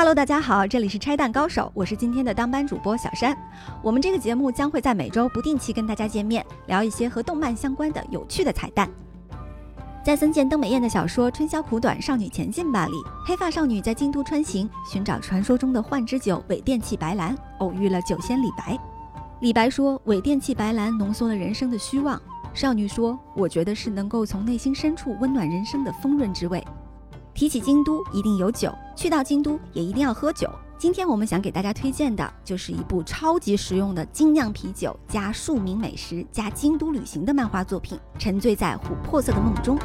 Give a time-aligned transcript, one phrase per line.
[0.00, 3.36] Hello，大家好，这里是拆弹高手，我是今天的当班主播小山。
[3.82, 8.88] 我们这个节目将会在每周不定期跟大家见面，聊一些和动漫相关的有趣的彩蛋。
[10.02, 12.96] 在森见登美彦的小说《春宵苦短，少女前进吧》里，
[13.26, 18.78] 黑发少女在京都穿行，寻找传说中的幻之酒伪电器白兰，偶遇了酒仙李白。
[19.40, 22.18] 李白说，伪电器白兰浓缩了人生的虚妄。
[22.54, 26.66] 少女说，我觉得是能够从内心深处温暖人生的丰润之味。
[27.40, 30.46] 提起京都，一定有酒；去到京都，也一定要喝酒。
[30.76, 39.78] 今天我们想给大家推荐的，就是一部超级实用的精酿啤酒加庶民美食加京都旅行的漫画作品《沉醉在琥珀色的梦中》。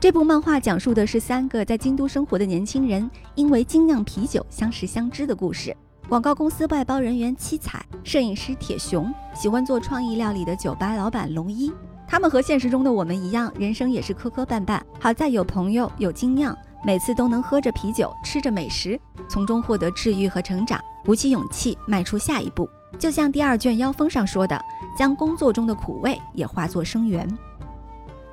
[0.00, 5.72] 这部漫画讲述的是三个在京都生活的年轻人，因为精酿啤酒相识相知的故事。
[6.08, 11.72] 广告公司外包人员七彩，摄影师铁熊，喜欢做创意料理的酒吧老板龙一。
[12.12, 14.78] 他们和现实中的我们一样，人生也是磕磕绊绊。
[15.00, 19.00] 好在有朋友，有精酿，每次都能喝着啤酒，吃着美食，
[19.30, 22.68] 从中获得治愈和成长，鼓起勇气迈出下一步。
[22.98, 24.62] 就像第二卷妖风上说的，
[24.94, 27.26] 将工作中的苦味也化作生源。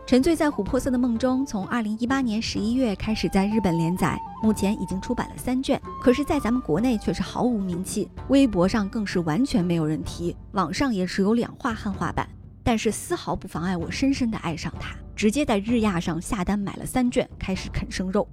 [0.05, 5.81] 沉醉在琥珀色的梦中，从二零一八年十一月开始在日本连载，目前已经出版了三卷。
[6.01, 12.27] 可是，在咱们国内却是毫无名气，微博上更是完全没有人提，网上也只有两话汉化版。
[12.69, 18.29] 但是丝毫不妨碍我深深的爱上它，直接在日亚上下单买了三卷，开始啃生肉。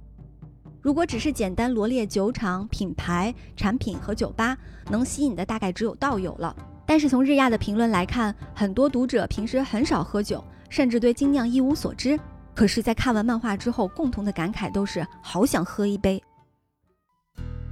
[0.79, 4.55] 如果只是简单罗列酒厂、品牌、产品和酒吧，
[4.91, 6.55] 能吸引的大概只有道友了。
[6.85, 12.15] 但是从日亚的评论来看，很多读者平时很少喝酒，甚至对精酿一无所知。
[12.53, 16.21] 可是，在看完漫画之后，共同的感慨都是好想喝一杯。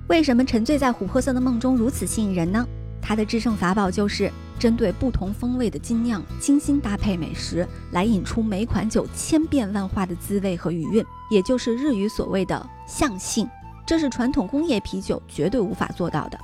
[0.10, 2.68] 为什么沉醉在琥珀色的梦中如此吸引人呢？
[3.04, 4.32] 它的制胜法宝就是。
[4.58, 13.48] 针对不同风味的精酿，精心搭配美食，来引出每款酒千变万化的滋味和余韵，也就是日语所谓的象性，
[13.86, 16.40] 这是传统工业啤酒绝对无法做到的。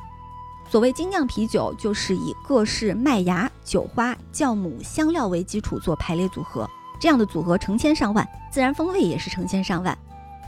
[0.69, 6.69] 所谓精酿啤酒，就是以各式麦芽、酒花、酵母、香料为基础做排列组合，
[6.99, 9.97] 这样的组合成千上万，自然风味也是成千上万。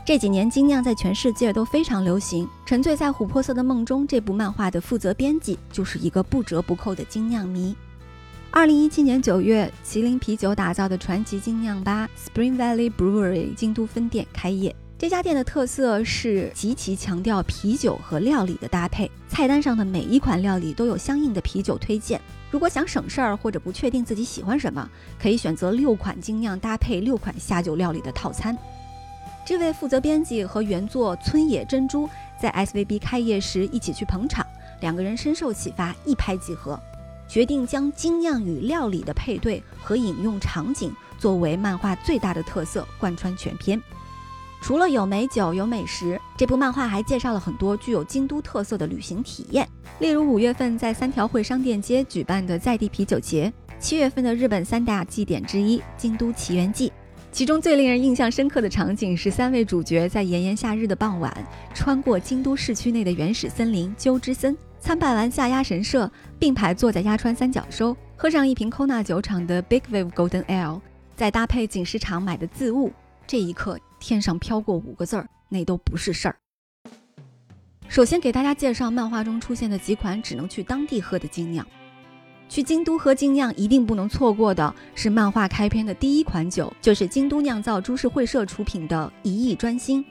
[0.06, 7.74] 这几年精酿在全世界都非常流行，《沉醉在琥珀色的梦中》这部漫画的负责编辑就是一个不折不扣的精酿迷。
[8.50, 14.76] 二零一七年九月，麒麟啤酒打造的传奇精酿吧 Spring Valley Brewery 京都分店开业。
[14.98, 22.20] 这家店的特色是极其强调啤酒和料理的搭配，菜单上的每一款料理都有相应的啤酒推荐。
[22.50, 24.86] 如果想省事儿或者不确定自己喜欢什么，
[25.18, 28.54] 可以选择六款精酿搭配六款下酒料理的套餐。
[29.44, 32.08] 这位负责编辑和原作村野珍珠
[32.40, 34.44] 在 SVB 开业时一起去捧场，
[34.80, 36.80] 两个人深受启发，一拍即合，
[37.28, 43.80] 决定将精酿与料理的配对和饮用场景作为漫画最大的特色，贯穿全篇。
[44.62, 49.68] 除了有美酒、有美食，这部漫画还介绍了很多具有京都特色的旅行体验，
[49.98, 56.90] 例如五月份在三条会商店街举办的在地啤酒节，七月份的日本三大祭典之一京都奇缘祭。
[57.34, 61.36] 其中最令人印象深刻的场景是三位主角在炎炎夏日的傍晚，
[61.74, 66.08] 穿过京都市区内的原始森林鸠之森，参拜完下鸭神社，
[66.38, 70.80] 并排坐在鸭川三角洲，喝上一瓶 Kona 酒厂的 Big Wave Golden Ale，
[71.16, 72.92] 再搭配锦市场买的自物，
[73.26, 76.36] 这一刻天上飘过五个字儿，那都不是事儿。
[77.88, 81.66] 首先给大家介绍漫画中出现的几款只能去当地喝的精酿。
[82.48, 90.04] 去京都喝精酿一定不能错过的是漫画开篇的第一款酒，就是京都酿造株式会社出品的“一意专心”。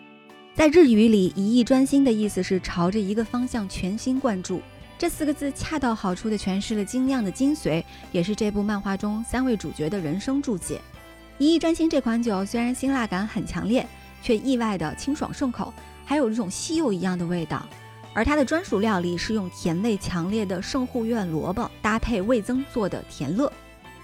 [0.55, 4.61] 在日语里，“一意专心”的意思是朝着一个方向全心贯注。
[4.99, 10.79] 这四个字恰到好处地诠释了精酿的精髓，也是这部漫画中三位主角的人生注解。
[11.39, 13.87] “一意专心”这款酒虽然辛辣感很强烈，
[14.21, 15.73] 却意外的清爽顺口，
[16.05, 17.65] 还有这种西柚一样的味道。
[18.13, 23.51] 而它的专属料理是用甜味强烈的圣护院萝卜搭配味增做的甜乐，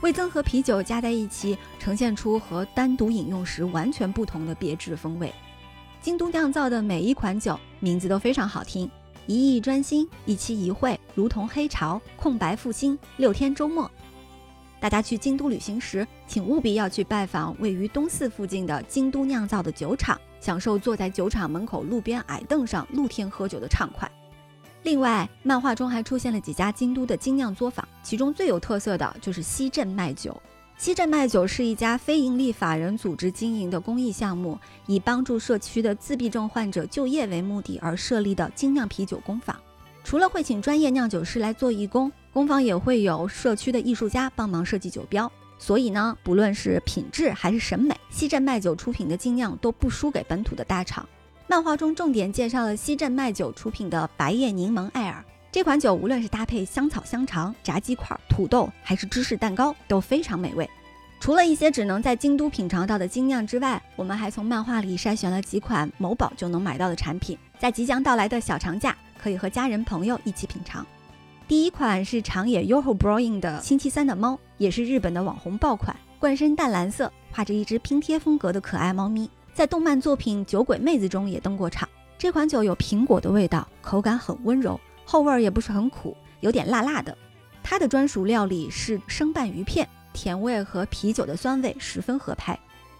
[0.02, 5.34] 味增和啤酒加在一起，呈现出和单独饮用时完全不同的别致风味。
[6.02, 8.90] 京都酿造的每一款酒名字都非常好听，
[9.28, 13.90] 一意专心，一期一会，如同黑潮，空白复兴，六天周末。
[14.80, 20.20] 大家去京都旅行时，请务必要去拜访位于东寺附近的京都酿造的酒厂。
[20.40, 24.10] 享受坐在酒厂门口路边矮凳上露天喝酒的畅快。
[24.84, 30.42] 另外，漫画中还出现了几家京都的精酿作坊，其中最有特色的就是西镇卖酒。
[30.78, 34.58] 西镇卖酒是一家非营利法人组织经营的公益项目，
[34.88, 39.54] 以帮助社区的自闭症患者就业为目的而设立的精酿啤酒工坊。
[40.06, 45.30] 除了会请专业酿酒师来做义工，工坊也会有社区的艺术家帮忙设计酒标。
[45.60, 51.08] 所以呢，不论是品质还是审美，西镇卖酒出品的精酿都不输给本土的大厂。
[51.46, 55.24] 漫画中重点介绍了西镇麦酒出品的白叶柠檬艾尔。
[55.52, 60.70] 这款酒无论是搭配香草香肠、炸鸡块、土豆，还是芝士蛋糕，都非常美味。
[61.20, 70.86] 除了一些只能在京都品尝到的精酿之外，我们还从漫画里筛选了几款某宝就能买到的产品，在即将到来的小长假，可以和家人朋友一起品尝。
[71.50, 79.28] 第一款是长野 Yoho Brewing 的星期三的猫，也是日本的网红爆款，冠身淡蓝色，画着一只拼贴风格的可爱猫咪。
[79.52, 81.90] 在动漫作品《酒鬼妹子》中也登过场。
[82.20, 87.18] 这款酒有苹果的味道，口感很温柔，后味也不是很苦，有点辣辣的。
[87.64, 92.56] 它的专属料理是生拌鱼片，甜味和啤酒的酸味十分合拍。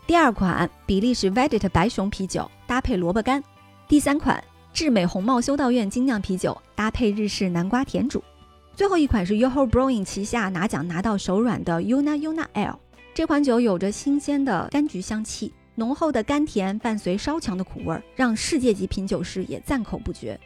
[0.08, 3.44] 第二款比利时 Vedit 白熊啤酒搭配萝卜干。
[3.88, 4.44] 第三款
[4.74, 8.24] 智美红帽修道院精酿啤 酒搭配日式南瓜甜煮。
[8.80, 12.80] 最后一款是 Yoho Brewing 旗下拿奖拿到手软的 Yuna Yuna L。
[13.14, 15.54] 这款酒有着新鲜的柑橘香气。
[15.76, 20.40] 浓厚的甘甜伴随稍强的苦味，让世界级品酒师也赞口不绝。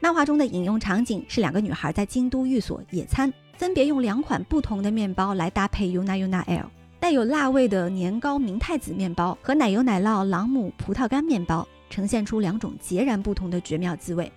[0.00, 14.32] 漫画中的饮用场景是两个女孩在京都寓所野餐，分别用两款不同的面包来搭配 Yuna Yuna L，带有辣味的年糕明太子面包和奶油奶酪朗姆葡萄干面包，呈现出两种截然不同的绝妙滋味。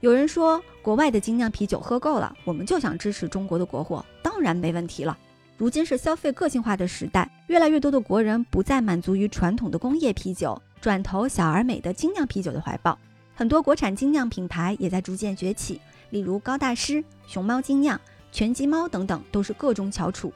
[0.00, 5.16] 有人说，国外的精酿啤酒喝够了，我们就想支持中国的国货，当然没问题了。
[5.56, 12.98] 如今是消费个性化的时代，越来越多的国人不再满足于传统的工业啤酒，转投小而美的精酿啤酒的怀抱。
[13.34, 17.98] 很多国产精酿品牌也在逐渐崛起，例如高大师、熊猫精酿、
[18.30, 20.30] 全鸡猫等等，都是个中翘楚。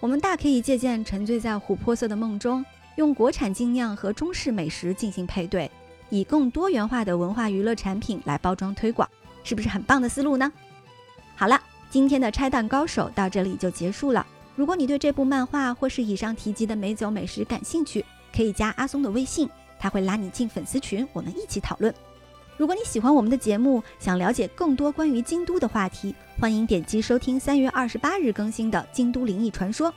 [0.00, 2.64] 我们大可以借鉴沉醉在琥珀色的梦中，
[2.96, 5.70] 用国产精酿和中式美食进行配对，
[6.10, 9.08] 以更多元化的文化娱乐产品来包装推广，
[9.44, 10.52] 是不是很棒的思路呢？
[11.36, 11.60] 好了，
[11.90, 14.26] 今天的拆弹高手到这里就结束了。
[14.56, 21.94] 如果你对这部漫画或是以上提及的美酒美食感兴趣，可以加阿松的微信，他会拉你进粉丝群，我们一起讨论。
[22.56, 29.88] 如果你喜欢我们的节目，想了解更多关于京都的话题，欢迎点击收听三月二十八日更新的《京都灵异传说》，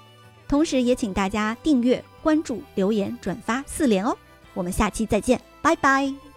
[0.47, 4.15] 同时也请大家订阅、关注、留言、转发四连哦。
[4.53, 6.30] 我们下期再见，拜拜。